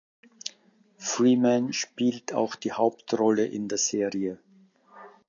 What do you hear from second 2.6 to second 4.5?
Hauptrolle in der Serie.